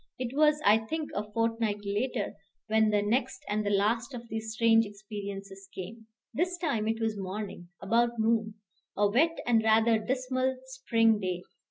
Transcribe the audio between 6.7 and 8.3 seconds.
it was morning, about